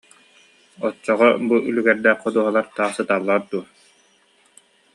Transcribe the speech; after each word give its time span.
Оччоҕо 0.87 1.29
бу 1.47 1.55
үлүгэрдээх 1.69 2.17
ходуһалар 2.23 2.67
таах 2.75 2.91
сыталлар 2.97 3.41
дуо 3.49 3.63